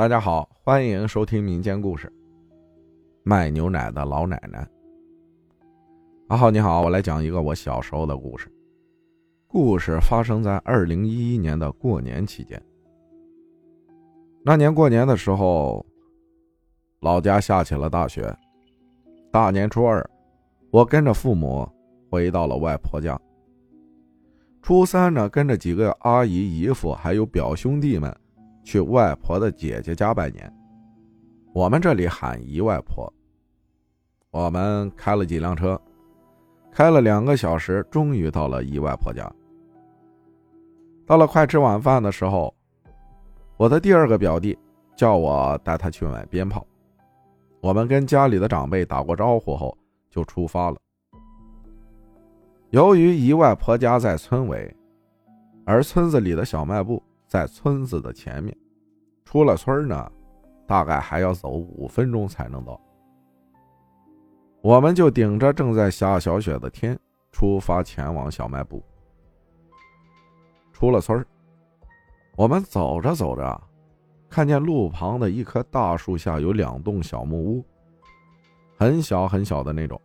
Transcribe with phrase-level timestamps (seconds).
[0.00, 2.10] 大家好，欢迎收听民间故事。
[3.22, 4.66] 卖牛奶的老奶奶。
[6.28, 8.50] 阿浩你好，我来讲一个我小时候的故事。
[9.46, 12.58] 故事发生在二零一一年的过年期间。
[14.42, 15.84] 那年过年的时候，
[17.00, 18.34] 老家下起了大雪。
[19.30, 20.02] 大年初二，
[20.70, 21.68] 我跟着父母
[22.08, 23.20] 回到了外婆家。
[24.62, 28.10] 初三呢，跟着几个阿姨、姨夫还有表兄弟们。
[28.70, 30.48] 去外婆的姐姐家拜年，
[31.52, 33.12] 我们这里喊姨外婆。
[34.30, 35.76] 我们开了几辆车，
[36.70, 39.28] 开了两个小时，终于到了姨外婆家。
[41.04, 42.54] 到了快吃晚饭的时候，
[43.56, 44.56] 我的第二个表弟
[44.94, 46.64] 叫我带他去买鞭炮。
[47.60, 49.76] 我们跟家里的长辈打过招呼后，
[50.08, 50.76] 就出发了。
[52.70, 54.72] 由于姨外婆家在村尾，
[55.64, 57.02] 而村子里的小卖部。
[57.30, 58.52] 在村子的前面，
[59.24, 60.10] 出了村呢，
[60.66, 62.80] 大概还要走五分钟才能到。
[64.60, 66.98] 我们就顶着正在下小雪的天，
[67.30, 68.82] 出发前往小卖部。
[70.72, 71.24] 出了村
[72.34, 73.62] 我们走着走着，
[74.28, 77.64] 看见路旁的一棵大树下有两栋小木屋，
[78.76, 80.00] 很小很小的那种。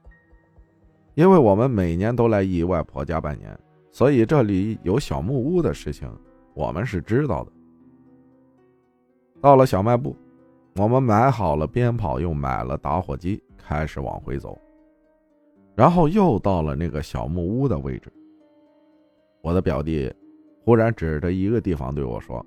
[1.16, 3.60] 因为我们每年都来姨外婆家拜年，
[3.92, 6.08] 所以这里有小木屋的事情。
[6.56, 7.52] 我们是知道的。
[9.42, 10.16] 到了小卖部，
[10.78, 14.58] 我们买好了鞭炮，又买了打火机，开始往回走。
[15.76, 18.12] 然后又到了那个小木屋的位置。
[19.42, 20.12] 我的表弟
[20.64, 22.44] 忽然指着一个地方对我说：“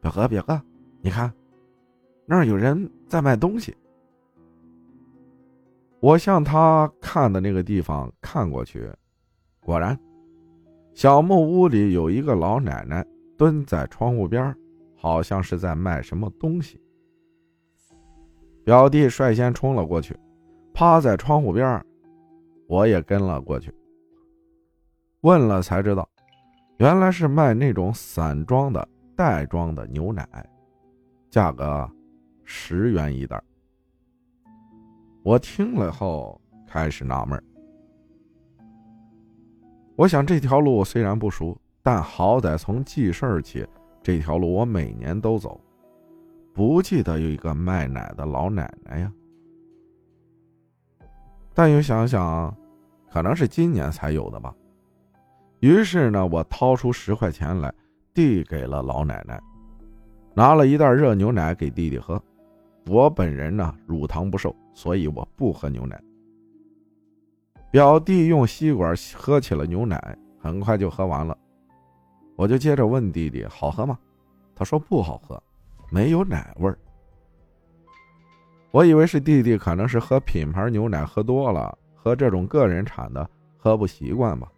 [0.00, 0.58] 表哥，表哥，
[1.02, 1.30] 你看，
[2.24, 3.76] 那儿有人在卖东西。”
[6.00, 8.88] 我向他看的那个地方看过去，
[9.60, 9.98] 果然。
[10.94, 13.04] 小木屋里有一个老奶奶
[13.36, 14.54] 蹲在窗户边，
[14.94, 16.80] 好像是在卖什么东西。
[18.64, 20.16] 表弟率先冲了过去，
[20.72, 21.84] 趴在窗户边，
[22.68, 23.74] 我也跟了过去。
[25.22, 26.08] 问了才知道，
[26.78, 30.26] 原来是卖那种散装的袋装的牛奶，
[31.28, 31.90] 价格
[32.44, 33.42] 十元一袋。
[35.24, 37.42] 我听了后开始纳闷
[39.96, 43.66] 我想这条路虽然不熟，但好歹从记事儿起，
[44.02, 45.60] 这条路我每年都走。
[46.52, 49.12] 不记得有一个卖奶的老奶奶呀。
[51.52, 52.52] 但又想想，
[53.10, 54.52] 可能是今年才有的吧。
[55.60, 57.72] 于是呢，我掏出十块钱来，
[58.12, 59.40] 递给了老奶奶，
[60.34, 62.20] 拿了一袋热牛奶给弟弟喝。
[62.86, 66.02] 我本人呢，乳糖不受，所以我不喝牛奶。
[67.74, 71.36] 表弟用吸管喝起了牛奶，很快就喝完了。
[72.36, 73.98] 我就接着问弟弟：“好喝吗？”
[74.54, 75.42] 他说：“不好喝，
[75.90, 76.78] 没有奶味儿。”
[78.70, 84.48] 我以为是弟弟可能是喝品牌牛奶喝多了，喝这种个人产的喝不习惯吧。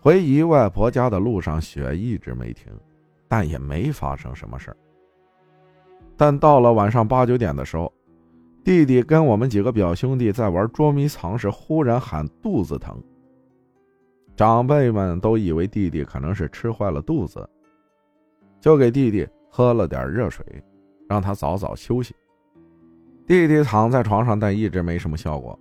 [0.00, 2.72] 回姨外婆家的路上，雪一直没停，
[3.28, 4.76] 但也没发生什么事儿。
[6.16, 7.92] 但到了晚上八九点的时候。
[8.64, 13.02] 弟弟跟我们几个表兄弟在玩捉迷藏时，忽然喊肚子疼。
[14.36, 17.48] 长辈们都以为弟弟可能是吃坏了肚子，
[18.60, 20.44] 就给弟弟喝了点热水，
[21.08, 22.14] 让他早早休息。
[23.26, 25.58] 弟弟躺在床上，但一直没什么效果。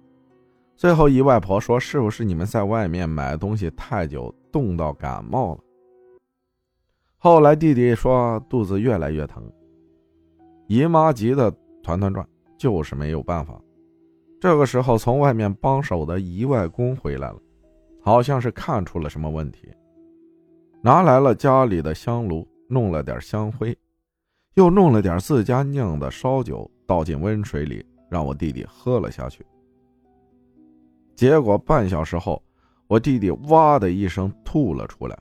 [0.75, 5.59] 最后，姨外婆说：“是不是你们在外面买东西太久，冻到感冒了？”
[7.17, 9.43] 后来弟弟说肚子越来越疼，
[10.67, 11.51] 姨妈急得
[11.83, 12.27] 团团转。
[12.61, 13.59] 就是没有办法。
[14.39, 17.39] 这个时候，从外面帮手的姨外公回来了，
[18.03, 19.67] 好像是看出了什么问题，
[20.83, 23.75] 拿来了家里的香炉，弄了点香灰，
[24.53, 29.43] 又弄了点自家酿的烧酒，倒进温水里，让我弟弟喝了下去。
[31.15, 32.43] 结果半小时后，
[32.85, 35.17] 我弟弟哇的一声吐了出来。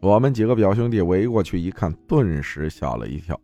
[0.00, 3.38] 我们几个表兄弟围过去一看，顿时吓了一跳。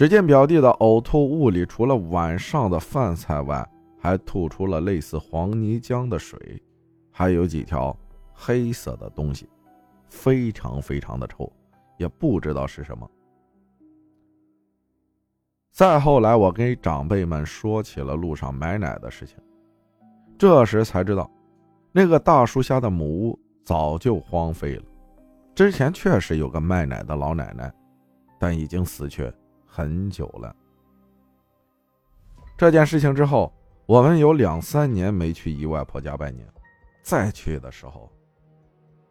[0.00, 6.40] 只见表弟的呕吐物里，除了晚上的饭菜外，还吐出了类似黄泥浆的水，
[7.10, 7.94] 还有几条
[8.32, 9.46] 黑色的东西，
[10.08, 11.52] 非常非常的臭，
[11.98, 13.06] 也不知道是什么。
[15.70, 19.36] 再后来，我跟长辈们说起了路上买奶的事情，
[20.38, 21.30] 这时才知道，
[21.92, 24.84] 那个大树下的母屋早就荒废了，
[25.54, 27.70] 之前确实有个卖奶的老奶奶，
[28.38, 29.30] 但已经死去。
[29.70, 30.54] 很久了。
[32.58, 33.52] 这件事情之后，
[33.86, 36.46] 我们有两三年没去姨外婆家拜年。
[37.02, 38.10] 再去的时候，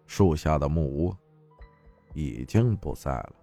[0.05, 1.15] 树下的木屋
[2.13, 3.33] 已经不在了。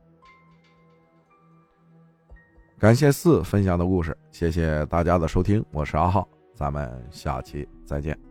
[2.78, 8.25] 感谢四分享的故事，谢谢大家的收听，我是阿浩，咱们下期再见。